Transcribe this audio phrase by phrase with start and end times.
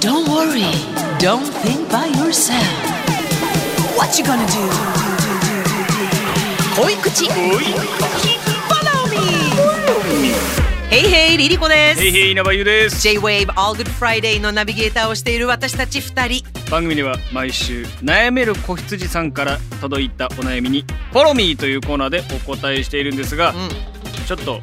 [0.00, 0.64] Don't worry.
[1.18, 2.66] Don't think by yourself.
[3.96, 5.02] What you gonna do?
[6.74, 8.41] 濃い口.
[10.92, 23.68] Hey hey リリコですへいへい稲葉優です J-Wave All Good Friday のナビゲーターをしている私たち二人番組では毎週悩める子羊さんから届いたお悩みに「フォロミー」というコーナーでお答えしているんですが、うん。
[24.26, 24.60] ちょっと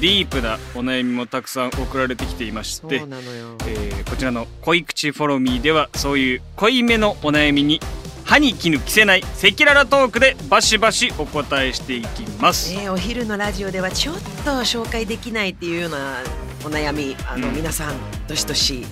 [0.00, 7.80] ディープなお悩みもたくさん送られてきていましてえーこちらの「恋口フォロミー」ではそういう濃いめのお悩みに
[8.26, 12.74] 歯に衣着せない赤裸々トークでバシバシお答えしていきます。
[12.74, 16.18] えーお昼のラジオではちょっと紹介できないっていうような
[16.64, 17.54] お悩みあの、うん。
[17.54, 17.94] 皆さん
[18.26, 18.84] どしどし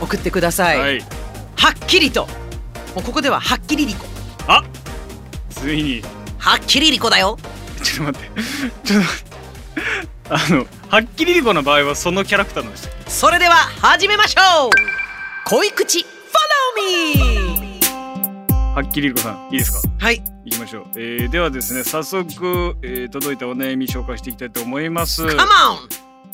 [0.00, 1.00] 送ってください、はい、
[1.56, 2.26] はっきりと。
[2.94, 4.04] もうここでははっきりりこ。
[4.48, 4.64] あ
[5.50, 6.02] ついに。
[6.38, 7.38] はっきりりこだよ。
[7.82, 8.42] ちょっと待って。
[8.84, 9.30] ちょっと待って。
[10.30, 14.70] あのはっきりりこの場合はそのキャラクターなんですよそれでは始めましょう。
[15.44, 16.06] 恋口 Follow
[16.76, 17.49] me
[18.80, 19.88] はっきりりこさんいいですか？
[19.98, 20.22] はい。
[20.46, 25.22] いきましょう、えー、ではですね早速、えー届いたお悩み紹介していきたいと思います。
[25.22, 25.38] Come on!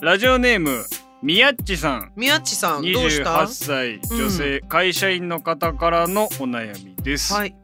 [0.00, 0.84] ラジオネーム
[1.24, 2.12] みやっちさん。
[2.14, 7.56] 宮地さんどうした？28歳女性、会社員の方からのお悩みです、はい。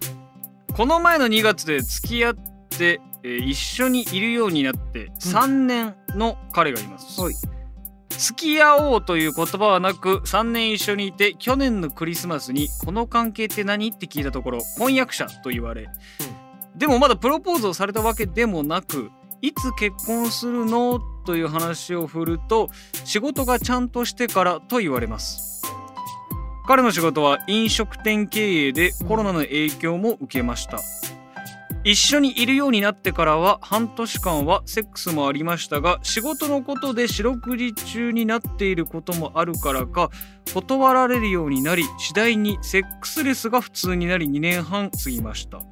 [0.73, 2.35] この前の2月で付き合っ
[2.69, 7.35] て、えー一緒にいるようになって3年の彼がいます、はい
[8.19, 15.89] 付き合おうという言葉はなく3年一緒にいて去年のクリスマスに「この関係って何?」って聞いたところ婚約者と言われ、
[16.77, 21.01] でもまだプロポーズをされたわけでもなくいつ結婚するの？
[21.25, 22.69] という話を振ると
[23.05, 25.63] 仕事がちゃんとしてからと言われます。
[26.65, 30.79] 彼の仕事は飲食店経営でコロナの影響も受けました
[31.85, 40.11] 一緒にいるようになってからは半年間はセックスもありましたが仕事のことで四六時中になっていることもあるからか
[40.55, 45.72] 断られるようになり次第にセックスレスが普通になり2年半過ぎました。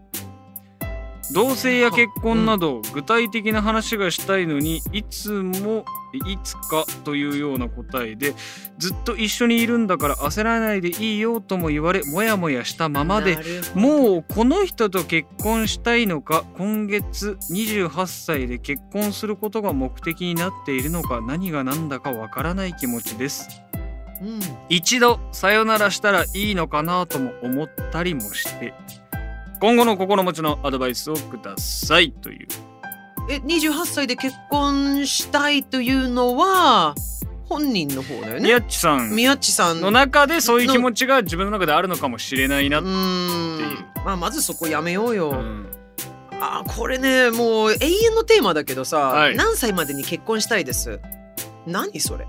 [1.33, 8.35] 同棲や結婚など具体的な話がしたいのにいつもいつかというような答えで
[8.79, 13.39] ずっと一緒にいるんだから焦らないでいいよとも言われモヤモヤしたままで
[13.75, 23.49] もうこの人と結婚したいのか今月28歳で結婚することが目的になっているのか何が何だかわからない気持ちです。
[24.21, 24.41] うん。
[24.69, 28.75] 一度さよならしたらいいのかなとも思ったりもして
[29.61, 32.13] 今後の心持ちのアドバイスをください。
[32.13, 32.49] という。
[33.29, 36.95] え28歳で結婚したいというのは
[37.45, 38.41] 本人の方だよね？
[38.41, 39.11] 宮っちさん。
[39.11, 39.81] 宮地さん。
[39.81, 42.97] の中でそういう気持ちが自分の中であるのかもしれないなうっていう。
[44.05, 45.67] まあまずそこやめようよ、うん。
[46.41, 49.37] あこれねもう永遠のテーマだけどさ、はい。
[49.37, 51.01] 何歳までに結婚したいです？
[51.67, 52.27] 何それ？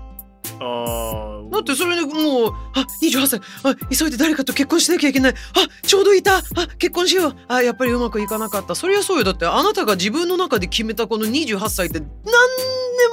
[0.60, 1.50] あー。
[1.50, 3.40] だってそれでもうあ28歳。
[3.62, 5.32] あ急いで誰かと結婚しなきゃいけない。
[5.32, 6.38] あちょうどいた。
[6.38, 6.42] あ
[6.78, 7.36] 結婚しよう。
[7.48, 8.74] あやっぱりうまくいかなかった。
[8.74, 9.24] そりゃそうよ。
[9.24, 12.08] だってあなたが自分の中で決めたこの28歳って何で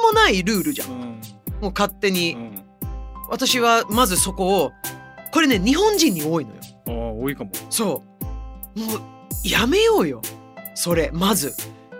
[0.03, 0.89] もないルールじゃん。
[0.89, 1.21] うん。
[1.61, 2.63] もう勝手に、うん。
[3.29, 4.71] 私はまずそこを
[5.31, 6.61] これね日本人に多いのよ。
[6.87, 7.51] あー多いかも。
[7.69, 8.03] そ
[8.75, 8.79] う。
[8.79, 9.01] もう
[9.43, 10.21] やめようよ。
[10.75, 11.53] それまず。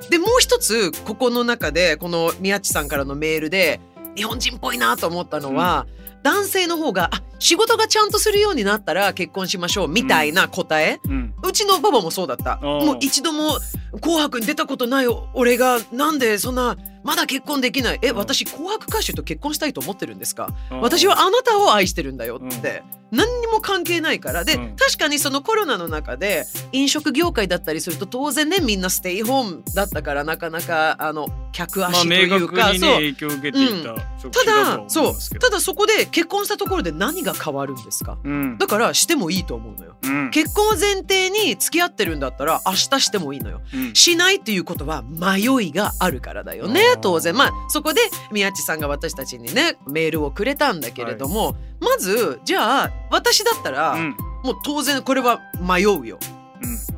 [0.10, 3.80] でもう一つここの中でこの宮地さんからのメールで
[4.20, 5.88] 日本人っぽいなと思ったのは、
[6.24, 11.34] 男性の方があ仕事がちゃんとするようになったら結婚しましょうみたいな答え、うん。
[11.42, 12.60] うちのパパもそうだった。
[12.62, 13.58] ーもう一度も
[14.04, 16.76] 「紅白」に出たことない俺がなんでそんな
[17.06, 18.00] まだ結婚できない。
[18.02, 20.50] えうん私紅白歌手と結婚したいと思ってるんですか？
[20.82, 24.44] 私はあなたを愛してるんだよって、何にも関係ないから。
[24.44, 24.76] で、うん。
[24.76, 32.96] 確かにそのコロナの中で飲食業界だったりすると当然ねみんなステイホームだったからなかなかあの客まあ足と明いうか、確にねそう。
[32.96, 35.40] 影響を受けていた職た種だそう。
[35.40, 38.18] ただそこで結婚したところで何が変わるんですか？
[38.24, 39.96] うんだからしてもいいと思うのよ。
[40.04, 40.32] うん。
[40.32, 43.62] 結婚を前提に付き合ってるんだったら明日してもいいのよ。
[43.74, 43.94] うん。
[43.94, 47.36] しないっていうことは迷いがあるからだよね当然。
[47.36, 48.02] まあそこで
[48.32, 54.16] 宮地さんが私たちにねメールをくれたんだけれども、まずじゃあ私だったら、うん。
[54.44, 56.18] もう当然これは迷うよ。
[56.22, 56.29] うん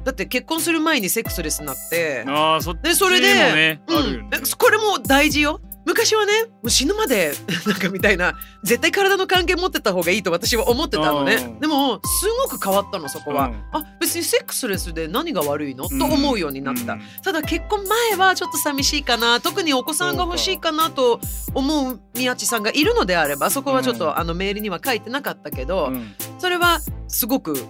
[0.04, 2.24] だって結婚する前にセックスレスになって。
[2.28, 3.82] ああそでそれで、もね。
[3.88, 4.30] うん。
[4.30, 4.30] ね。
[4.34, 5.62] えこれも大事よ。
[5.86, 7.34] 昔はねもう死ぬまで
[7.66, 11.36] なんかみたいな絶対体の関係持ってた方がいいと私は思ってたのね。
[11.36, 11.60] うん。
[11.60, 13.64] でもすごく変わったのそこは、うん。
[13.72, 17.02] あ別にセックスレスで何が悪いの、と思うようになった、うん。
[17.24, 21.20] ただ結婚前はちょっと寂しいかな特にお子さんが欲しいかなと
[21.54, 24.18] 思う宮地さんがいるのであればそこはちょっと、うん。
[24.20, 26.16] あのメールには書いてなかったけど、うん。
[26.38, 27.66] それはすごく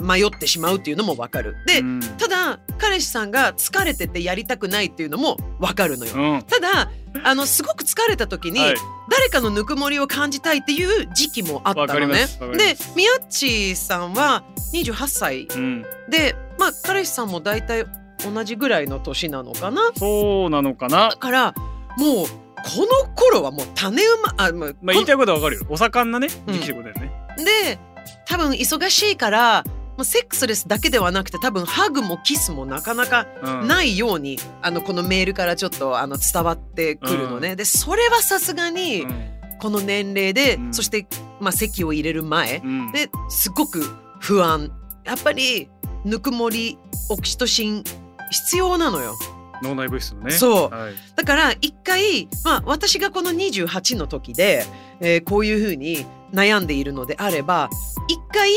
[0.00, 1.56] 迷ってしまうっていうのもわかる。
[1.66, 2.00] で、うん。
[2.18, 6.12] ただ彼氏さんが疲れててやりたくないっていうのもわかるのよ。
[6.14, 6.42] うん。
[6.42, 6.90] ただ
[7.24, 8.74] あのすごく疲れた時に、はい。
[9.10, 12.26] 誰かのぬくもりを感じたいっていう時期もあったのね。
[12.56, 15.46] で宮地さんは28歳。
[15.46, 15.84] うん。
[16.08, 17.86] でまあ彼氏さんも大体
[18.24, 19.92] 同じぐらいの年なのかな。
[19.96, 21.10] そうなのかな。
[21.10, 21.54] だから
[21.96, 25.66] もうこの頃はもう種馬あ、まあまあ言いたいことはわかるよ。
[25.68, 26.54] お盛んなねうん。
[26.54, 27.12] 時期ってことだよね。
[27.36, 27.78] で
[28.26, 29.64] 多分忙しいから
[30.04, 33.68] セックスレスだけではなくて多分ハグもキスもなかなかうん。
[33.68, 39.30] ないように、あのこのメールからちょっとあの伝わってくるのね、でそれはさすがにうん。
[39.60, 40.74] この年齢で、うん。
[40.74, 41.06] そして、
[41.40, 42.92] まあ、席を入れる前うん。
[42.92, 43.82] ですごく
[44.20, 44.70] 不安。
[45.04, 45.68] やっぱり
[46.04, 46.78] ぬくもり
[47.08, 47.84] オキシトシン
[48.30, 49.16] 必要なのよ。
[49.62, 50.30] 脳内物質のね。
[50.30, 50.74] そう。
[50.74, 50.94] はい。
[51.16, 54.64] だから一回、まあ、私がこの28の時で、
[55.00, 57.68] えーこういうふうに悩んでいるのであれば
[58.08, 58.50] 一回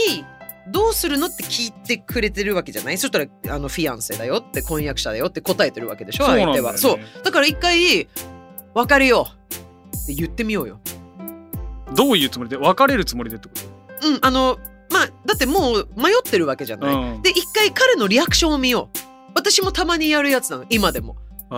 [0.67, 2.97] どうするのって聞いてくれてるわけじゃない？
[2.97, 6.77] そしたらあのフィアンセだよって婚約者だよって答えてるわけでしょそうなんだよね。
[6.77, 6.99] 相手は。
[6.99, 7.23] そう。
[7.23, 8.07] だから一回
[8.73, 10.79] 別れようって言ってみようよ。
[11.95, 12.57] どういうつもりで？
[12.57, 13.53] 別れるつもりでってこ
[14.03, 14.59] うんあの
[14.89, 17.21] まあだってもう迷ってるわけじゃない、とうん。
[17.21, 18.97] で一回彼のリアクションを見よう。
[19.35, 21.15] 私もたまにやるやつなの今でも。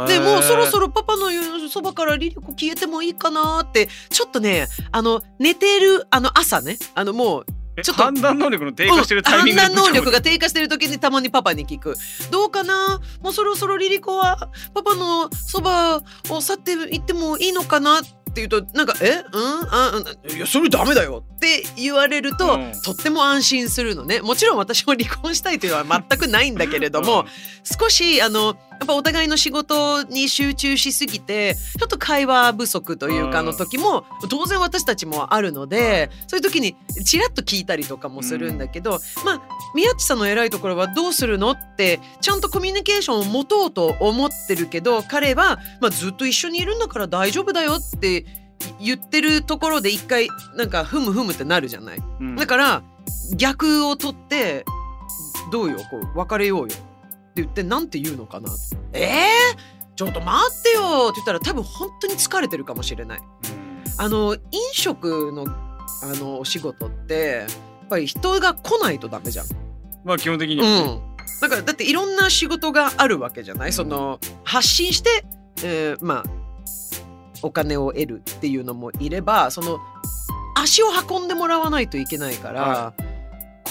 [0.07, 1.27] でもうそろそろパパの
[1.69, 3.87] そばからリリコ消えてもいいかなって。
[4.09, 6.77] ちょっとねあの寝てるあの朝ね。
[6.95, 8.03] あのもうえちょっと。
[8.03, 11.95] 判断能力の低下してるタイミングで判断能力が低下してる時にたまにパパに聞く。
[12.29, 12.99] どうかな？
[13.21, 17.99] もうそろそろリリコはパパのそばを去っていってもいいのかな？
[17.99, 18.03] っ
[18.33, 19.23] て言うとなんか「え？
[19.31, 19.67] うん？
[19.69, 20.35] あうん。
[20.35, 22.73] いやそれダメだよ」って言われると、うん。
[22.83, 24.21] とっても安心するのね。
[24.21, 27.25] もちろん私も離婚したいというのは全くないんだけれども、
[27.79, 33.45] 少しあのやっぱお互いの仕事に集中しすぎてちょっと会話不足というかうん。
[33.47, 39.41] の時も当然私たちもあるのでそういう時にちらっと聞いたりとかもするんだけど、まあ
[39.75, 48.25] 宮地さんの偉いところはどうするのってちゃんとコミュニケーションを持とうと思ってるけど彼は、まあ、ずっと一緒にいるんだから大丈夫だよって
[48.79, 51.97] 言ってるところで一回なんかふむふむってなるじゃない。
[52.19, 52.35] うん。
[52.35, 52.83] だから
[53.35, 54.65] 逆を取って
[55.51, 56.75] どうよこう別れようよ
[57.35, 58.49] 言ってなんて言うのかな
[58.93, 61.09] えー、ちょっと待ってよ。
[61.11, 63.21] って言ったら多分本当に疲れてるかもしれない。
[63.97, 64.41] あの飲
[64.73, 69.45] 食のあのお仕事ってやっぱり人が来ないとダメじゃん。
[70.03, 70.61] まあ基本的に。
[70.61, 71.01] うん。
[71.41, 73.73] だからだっていろんな仕事があるわけじゃない、うん。
[73.73, 75.25] その発信して、
[75.63, 76.43] えーまあ
[77.43, 79.79] お金を得るっていうのもいればその
[80.55, 82.93] 足を運んでもらわないといけないから、は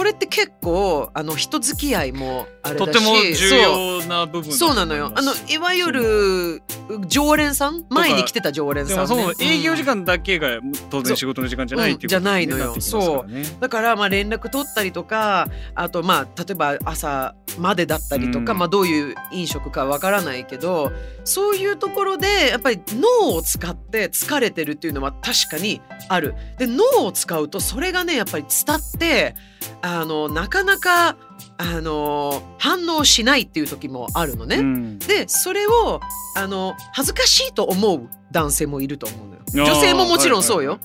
[0.02, 3.58] これって結構あの人付き合いもあれだしとても重そう
[4.02, 5.12] 要な部分そうなのよ。
[5.14, 6.62] あのいわゆる
[7.06, 10.60] 常連さん前に来てた常連でさん、ね、もその営業時間間だけが
[10.90, 13.44] 当然仕事の時間じゃないっていうじゃないのよになってきますからね。
[13.60, 18.58] だからまあ連絡取ったりとかあとまあ例えば朝までだったりとか、うん。
[18.58, 20.92] まあどういう飲食かわからないけど
[21.24, 22.80] そういうところでやっぱり
[23.20, 26.34] 脳を使って疲れてるっていうのは確かにある。
[26.58, 29.34] で脳を使うとそれがねやっぱり伝って
[29.82, 31.16] あのなかなか
[31.58, 34.56] あの反応しないっていう時もあるのね。
[34.56, 36.00] うんでそれを
[36.36, 39.66] あの恥ずかしいと思う男性もいると思うのよ。
[39.66, 40.78] 女性ももちろんそうよ。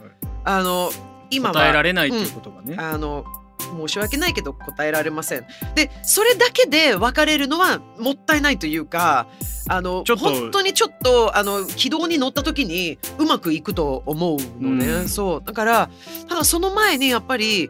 [0.43, 0.91] あの
[1.29, 3.25] 今は答えられないっていうことがね、あの
[3.59, 5.45] 申し訳ないけど答えられません。
[5.75, 9.27] でそれだけで別れるのはもったいないというか
[9.69, 14.87] あの本当にちょっとあの軌道に乗った時にうまくいくと思うのね。
[14.87, 15.89] うんそうだから
[16.27, 17.69] ただその前にやっぱり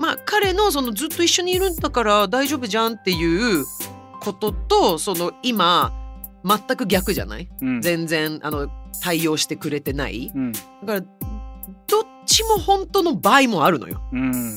[0.00, 3.64] まあ彼のそのずっと一緒にいるんだから大丈夫じゃんっていう
[4.20, 5.92] こととその今
[6.44, 7.48] 全く逆じゃない？
[7.60, 8.68] うん全然あの
[9.02, 10.32] 対応してくれてない？
[10.34, 11.08] うんだからどっ
[12.26, 14.02] ちも本当の場合もあるのよ。
[14.12, 14.56] うん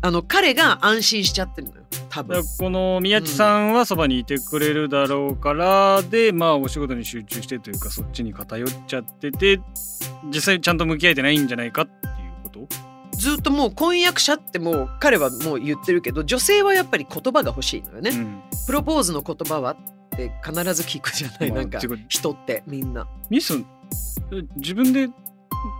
[0.00, 2.42] あの彼が安心しちゃってるのよ多分。
[2.58, 9.60] この宮地さんはそばにいてくれるだろうからでまあお仕事に集中してというかそっちに偏っちゃってて
[10.26, 12.93] 実際ちゃんと向き合えてないんじゃないかっていうこと？
[13.18, 18.10] ずっともう婚約者ってもう彼はもう言ってるけど女性はやっぱり言葉が欲しいのよね。
[18.10, 18.42] うん。
[18.66, 19.76] プロポーズの言葉はっ
[20.16, 23.06] て必ず聞くじゃない、まあなんか人ってみんな。
[23.30, 23.54] ミス
[24.56, 25.08] 自分で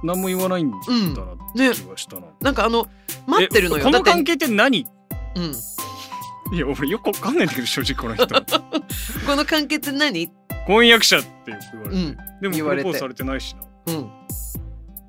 [0.02, 1.26] 何も言わないんだうんなっ
[1.56, 2.86] て気がしたな、なんかあの
[3.26, 3.84] 待ってるのよ。
[3.84, 4.86] この関係って何？
[5.36, 8.26] うん、いや俺よくわかんないんだけど正直この人。
[9.26, 10.30] この関係って何？
[10.66, 12.16] 婚約者ってよく言われて、うん。
[12.40, 12.82] でも言われて。
[12.82, 13.54] プロポーズされてないし
[13.86, 13.92] な。
[13.94, 14.10] うん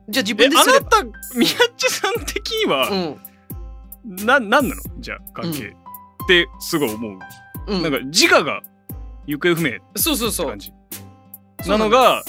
[0.07, 1.03] じゃあ自え分であなた
[1.35, 4.15] 宮地さん的には、うん。
[4.25, 4.81] ななんなの？
[4.99, 7.19] じゃあ関係、ってすごい思う、
[7.67, 7.81] うん。
[7.81, 8.61] なんか自我が
[9.25, 10.57] 行方不明そうそうそう。
[11.67, 12.23] なのが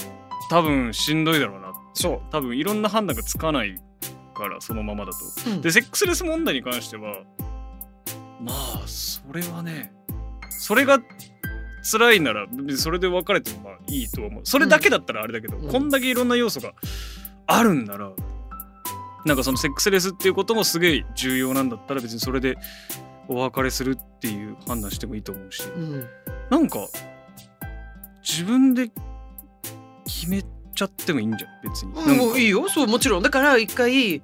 [0.48, 3.78] 多分しんどいだろうなそ多分いろんな判断がつかない
[4.34, 5.18] からそのままだと。
[5.50, 5.60] う、うん。
[5.60, 7.24] でセックスレス問題に関しては
[8.40, 9.92] まあそれはね
[10.48, 11.00] それが
[11.90, 14.42] 辛いならそれで別れてもまあいいとは思う。
[14.44, 15.68] それだけだったらあれだけど、うん。
[15.70, 16.72] こんだけいろんな要素が
[17.46, 18.10] あるんなら
[19.24, 22.56] なんかそのセックスレスっていうこともすげえ重要なんだったら別にそれで
[23.28, 25.64] お別れするっていう判断してもいいと思うし。
[25.64, 26.06] うん。
[26.48, 26.78] なんか
[28.22, 28.90] 自分で
[30.04, 31.94] 決めちゃってもいいんじゃん別に。
[31.94, 32.24] なんか。
[32.24, 32.68] もういいよ。
[32.68, 33.22] そうもちろん。
[33.22, 34.22] だから一回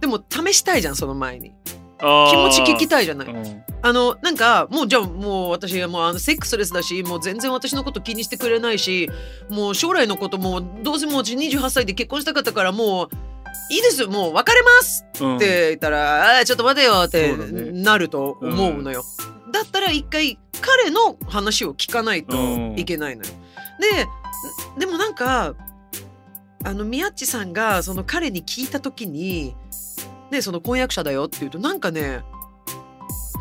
[0.00, 1.52] でも試したいじゃんその前に
[2.30, 3.28] 気持ち聞きたいじゃない。
[3.28, 3.62] うん。
[3.82, 9.10] あのなんかもうじゃあもう私はもうあのセックスレスだしもう全然私のこと気にしてくれないし
[9.50, 13.08] もう将来のこともどうせもううち28歳で結婚したかったからもう
[13.70, 17.36] いいですもう別れますうんって言ったら、あーちょっと待てよって
[17.72, 19.04] なると思うのよ。
[19.52, 22.36] だったら一回彼の話を聞かないと
[22.76, 23.30] いけないのよ。
[24.76, 25.54] ででもなんか
[26.64, 29.54] あの宮地さんがその彼に聞いた時に
[30.30, 32.22] でその婚約者だよって言うとなんかね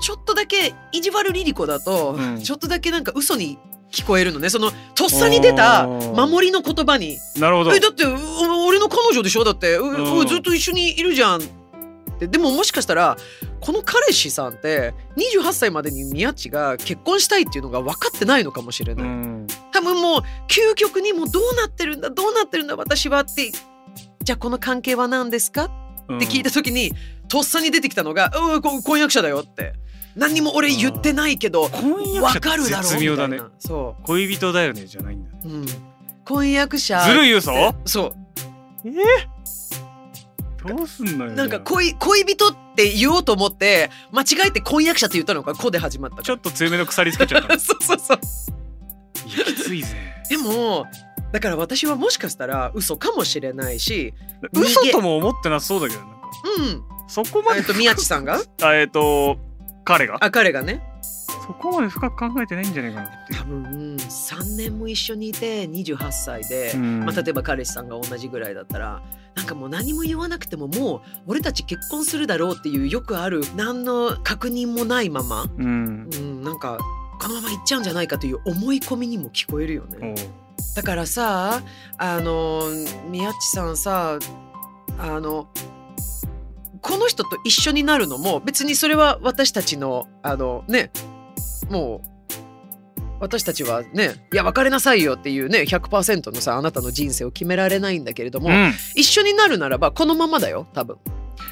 [0.02, 2.42] ちょっとだけ意地悪リリコだと、うん。
[2.42, 3.58] ちょっとだけなんか嘘に
[3.90, 4.50] 聞こえるのね。
[4.50, 7.18] そのとっさに出た守りの言葉に。
[7.38, 7.74] なるほど。
[7.74, 8.10] えだってう
[8.68, 9.44] 俺の彼女でしょ？
[9.44, 11.42] だってずっと一緒にいるじゃんっ
[12.20, 12.28] て。
[12.28, 13.18] でももしかしたら
[13.62, 19.48] この彼氏さんって28歳までに宮地が結婚したいっていうのが分かってないのかもしれない、うん。
[19.72, 23.52] 多分もう究極にもうどうなってるんだどうなってるんだ私はって。
[24.24, 25.70] じゃあこの関係は何ですか？
[26.16, 26.94] って聞いた時に、
[27.28, 29.74] とっさに出てきたのが「うんこ婚約者だよ」って。
[30.16, 32.90] 何にも俺言ってないけど婚約者分かるだろ？
[32.90, 33.44] うみたいな。
[33.46, 35.40] ねそ恋人だよねじゃないんだね。
[35.44, 35.66] う、うん、
[36.24, 37.52] 婚約者ずるい嘘？
[37.86, 38.14] そ
[38.86, 38.88] う。
[40.68, 46.86] どうすんのよなんか恋恋人って言おうと思って間違えて婚約者って言ったのが「子」で始まったちょっと強めの。
[46.86, 48.20] 鎖つけちゃったそうそうそう
[49.28, 49.96] いやきついぜ
[50.30, 50.86] でも
[51.34, 54.14] だから私はもしかしたら嘘かもしれないし
[54.54, 56.84] 嘘とも思ってなさそうだけどなんかうん。
[57.10, 58.40] そこまでえっと宮地さんが？
[58.62, 59.38] あえっと
[59.84, 60.24] 彼が？
[60.24, 60.82] あ彼がね。
[61.46, 63.40] そこまで深く考えてないんじゃないかなっていう。
[63.40, 67.00] 多分3年も一緒にいて28歳で、うん。
[67.02, 69.02] まあ、例えば彼氏さんが同じぐらいだったら
[69.36, 76.10] なんかもう何も言わなくてももう俺たち結婚するだろうっていうよくある何の確認もないまま、うん。
[76.14, 76.78] うん、なんか
[77.20, 80.16] このまま行っちゃうんじゃないかという思い込みにも聞こえるよね。
[80.76, 81.62] だからさ
[81.98, 82.64] あの
[83.10, 84.20] 宮地さんさ
[84.98, 85.48] あの
[86.82, 90.92] この人と一緒になるのも別にそれは私たちのあのね
[91.70, 92.14] もう
[93.20, 98.74] 私たちはねいや別れなさいよっていうね100%のさあなたの人生を決められないんだけれども、うん。
[98.96, 100.98] 一緒になるならばこのままだよ多分。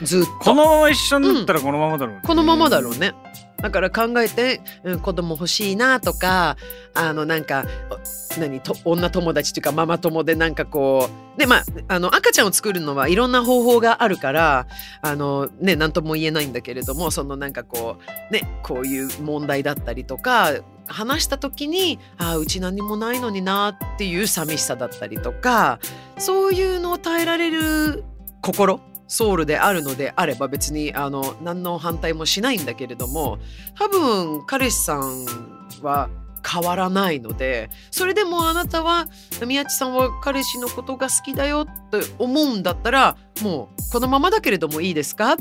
[0.03, 0.32] ずっと。
[0.39, 2.22] このまま一緒になったらこのままだろうね。
[2.25, 3.13] このままだろうね。
[3.62, 6.58] だから考えて、うん、子供欲しいなとか
[6.94, 7.65] あのなんか
[8.38, 14.68] 何と女友達というかママ友でなんかこうでまああの赤ちゃんを作るのはいろんな方法があるから
[15.01, 17.98] あのね何とも言えないんだけれどもそのなんかこ
[18.30, 20.51] うねこういう問題だったりとか
[20.88, 25.80] 話した時にああうち何もないのになっていう寂しさだったりとか
[26.18, 28.03] そういうのを耐えられる
[28.41, 33.39] 心ソウルであるのであれば別にあの何の反対もしないんだけれども
[33.77, 35.25] 多分彼氏さん
[35.82, 36.10] は
[36.50, 39.08] 変わらないのでそれでもあなたは
[39.46, 45.36] 宮地さんは彼氏のことが好きだよって思うんだったらもうこのままだけれどもいいですかっ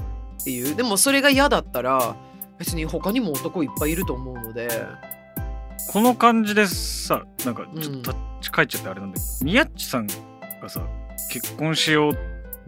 [0.45, 2.17] ていうでもそれが嫌だったら
[2.59, 4.69] 別に他にも男いっぱいいると思うので。
[5.93, 9.13] この感じでさなんかちょっうんとタッチ返っちゃってあれなん。
[9.13, 10.83] だけど、宮地さんがさ
[11.33, 12.13] 結婚しよう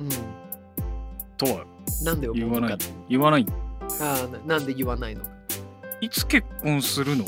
[0.01, 0.09] うん
[1.45, 1.65] とは
[2.05, 2.79] なんで言わない。
[3.09, 3.47] 言わない。
[4.01, 5.31] あーななんで言わないのか。
[6.01, 7.25] いつ結婚するの？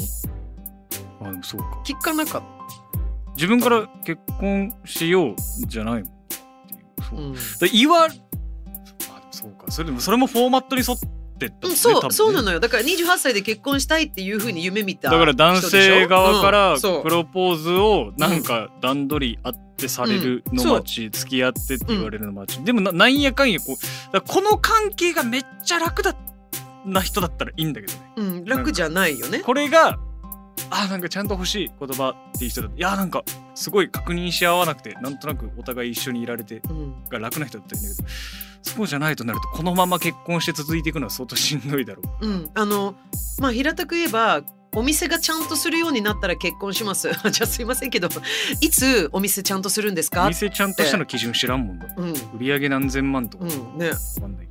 [1.20, 1.82] あでもそうか。
[1.84, 2.42] 聞かなかっ
[3.36, 5.34] 自分から結婚しよう
[5.66, 6.12] じゃないもんっ
[6.68, 7.34] ていうそう、た、うん。
[7.34, 7.38] だ
[7.72, 8.22] 言わあでも
[9.30, 9.70] そうか。
[9.70, 10.98] それでもそれもフォーマットに沿っ
[11.38, 12.60] てったねうん、そう、そうなのよ。
[12.60, 23.76] だから28歳で結婚したいっていうふうに夢見ただから男性側からプロポーズをなんか段取りあってされるの待ち、付き合ってって言われるの待ち、でもななんやかんやこ
[24.12, 26.16] うこの関係がめっちゃ楽だ
[26.84, 28.12] な人だったらいいんだけどね。
[28.16, 29.40] うん、楽じゃないよね。
[29.40, 29.98] これが
[30.70, 33.24] あなんかちゃんと欲しい言葉っていう人だといやなんか
[33.54, 38.08] すごい確認し合わなくてなんとなくお互い一緒にいられてうん、が楽な人だったんだけど
[38.62, 42.26] そうじゃないとなるとこのまま結婚して続いていくのは相当しんどいだろう。
[42.26, 42.94] うん、あの
[43.38, 44.42] まあ平たく言えば
[44.74, 47.10] お店がちゃんとするようになったら結婚します。
[47.30, 48.08] じゃあすいませんけど
[48.60, 50.26] いつお店ちゃんとするんですか？
[50.26, 51.86] 店ちゃんとしたの基準知らんもんだ。
[51.96, 52.12] うん。
[52.40, 53.44] 売上何千万とか。
[53.44, 53.78] うん。
[53.78, 53.90] ね。
[53.90, 54.48] わかんない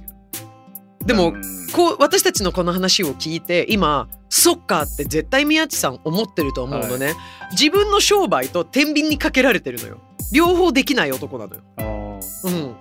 [1.05, 7.15] でもうんこう私たちのこの話を聞いて今そっかって絶対宮地さん思ってると思うのね、
[7.51, 9.99] 自分の商売と天秤にかけられてるのよ。
[10.31, 12.47] 両方できない男なのよ、あー。
[12.47, 12.75] うん、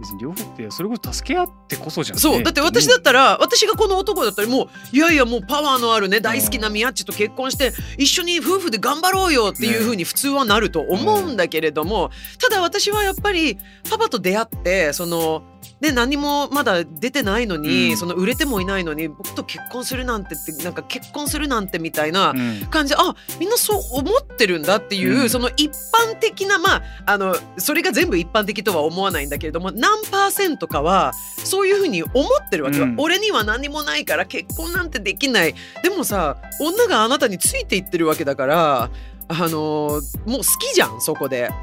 [0.00, 2.20] 別に両方ってそれこそ助け合ってこそじゃんね。
[2.20, 2.42] そう。
[2.42, 13.58] だって私だったら私がこの男だったらもういやいやもうパワーのあるね大好きな宮地と結婚して一緒に夫婦で頑張ろうよっていう風に普通はなると思うんだけれどもただ私はやっぱり
[13.90, 15.42] パパと出会ってその
[15.80, 17.96] で何もまだ出てないのに、うん。
[17.96, 22.66] その売れてもいないのに僕と結婚するなんてってなんか結婚するなんてみたいなうん。
[22.70, 22.94] 感じ。
[22.94, 25.30] であみんなそう思ってるんだっていう、うん。
[25.30, 31.12] その一般的なまああのそれが全部一般的とは思わないんだけれども何パーセントかは
[31.44, 32.94] そういうふうに思ってるわけよ、うん。
[32.98, 35.54] 俺には何もないから結婚なんてできない。
[35.82, 38.90] でもさ女があなたについていってるわけだから
[39.28, 40.00] あのもう
[40.38, 41.48] 好きじゃんそこで。
[41.48, 41.54] ね。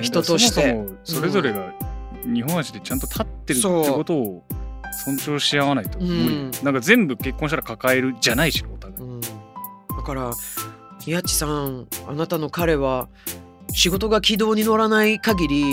[0.00, 0.72] 人として。
[0.72, 1.72] そもそもそれぞれが
[2.24, 4.44] 日本足でちゃんと立ってるってことを
[5.04, 6.50] 尊重し合わないと無理、うん。
[6.62, 9.28] なんか全部結婚したら抱えるじゃないしお互い、うん、だ
[10.04, 10.32] から
[11.06, 13.08] 宮地さんあなたの彼は
[13.72, 15.64] 仕事が軌道に乗らない限り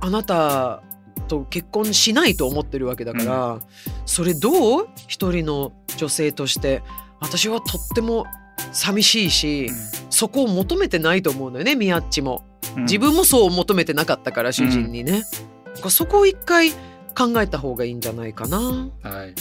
[0.00, 0.82] あなた
[1.28, 3.60] と結婚しないと思ってるわけだから、
[4.06, 6.82] それどう一人の女性として
[7.20, 8.24] 私はとっても
[8.72, 9.70] 寂しいし、
[10.08, 12.42] そこを求めてないと思うのよね宮っちも。
[12.52, 15.22] うん自分もそう求めてなかったから主人にね、
[15.64, 16.70] だからそこを一回
[17.18, 19.34] 考えた方がいいんじゃないかな、うん、はい、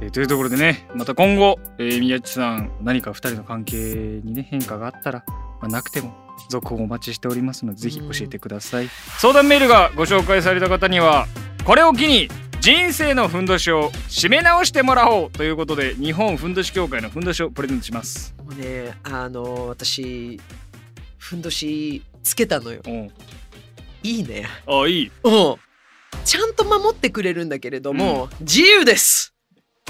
[0.00, 3.76] えーというところでねまた今後、えー宮地さん何か2人の関係
[4.22, 6.14] にね変化があったら、まあ、なくても
[6.48, 8.88] 続報お待ちしておりますのでぜひ教えてください、
[9.18, 11.26] 相談メールがご紹介された方には
[11.64, 12.28] これを機に
[12.60, 18.34] 人生のふんどしを締め直してもらおうということで日本ふんどし協会のふんどしをプレゼントします。
[18.38, 20.40] もうねあの私
[21.18, 22.80] ふんどしつけたのよ。
[22.86, 23.10] うん。
[24.02, 24.48] いいね。
[24.66, 25.12] あいい。
[25.24, 25.56] うん。
[26.24, 29.34] ちゃんと守ってくれるんだけれども、自由です。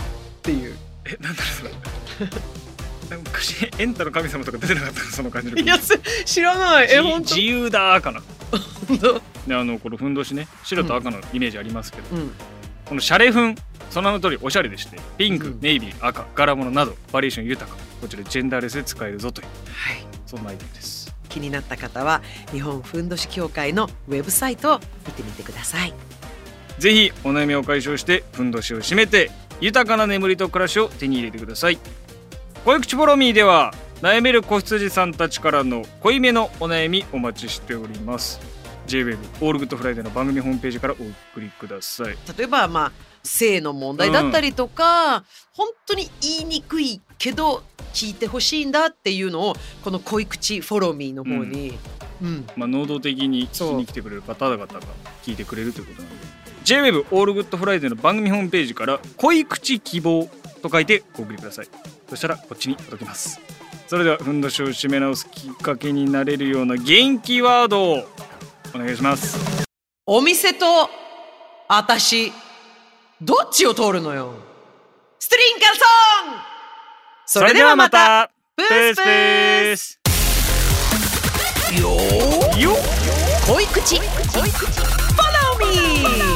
[0.01, 0.03] っ
[0.43, 0.77] ていう。
[1.05, 1.71] えなんだろうそれ。
[3.11, 5.59] なんか昔エンタの神様とか出てなかったその感じの。
[5.59, 6.89] いやす知らない。
[6.91, 7.35] え本当？
[7.35, 8.23] 自由だーかな。
[8.89, 9.21] 本当？
[9.47, 12.33] であのこのふんどしね白と赤のイメージありますけど、うん。
[12.87, 14.99] このシャレ粉その名の通りおしゃれでして。
[15.19, 15.61] ピンク、うん。
[15.61, 17.77] ネイビー赤柄物などバリエーション豊か。
[18.01, 19.47] こちらジェンダーレスで使えるぞという。
[19.73, 20.07] はい。
[20.27, 21.02] そんなアイテムです
[21.33, 25.95] 気になった方は日本ふんどし協会のウェブサイトを見てみてください。
[26.79, 31.79] ぜひお悩みを解消してふんどしを締めて豊かな眠りと暮らしを手に入れてください。
[32.65, 38.41] 恋口フォロミーでは悩める子羊さんたちからの濃いめのお悩みお待ちしております。
[38.87, 42.17] JWEB オールグッドフライデーの番組ホームページからお送りください。
[42.37, 42.93] 例えばまあ
[43.23, 47.63] 性の問題だったりとか、本当に言いにくいけど
[47.95, 49.55] 聞いてほしいんだっていうのを
[49.85, 51.79] この濃い口 Follow Me の方に、
[52.21, 52.47] うん。
[52.57, 54.81] まあ、能動的に聞きに来てくれる方々が
[55.23, 56.27] 聞いてくれるということなので。
[56.65, 60.29] JWEB オールグッドフライデーの番組ホームページから「濃い口希望」
[60.63, 61.69] と書いてお送りください。
[62.09, 63.41] そしたらこっちに届きます。
[63.87, 68.09] それではふんどしを締め直すきっかけになれるような元気ワードを
[68.75, 69.65] お願いします。
[70.07, 70.91] お店と
[71.69, 72.33] 私
[73.21, 74.35] どっちを通るのよ。
[75.21, 75.85] ストリンカルソ
[76.49, 76.52] ン
[77.35, 78.31] それではまた。
[78.57, 78.97] ププース。
[78.97, 79.99] プース
[81.81, 82.61] よー。
[82.61, 82.75] よっ。
[83.47, 83.99] 恋口。
[83.99, 84.67] 恋口。
[84.67, 85.23] フォ
[85.59, 86.32] ローミー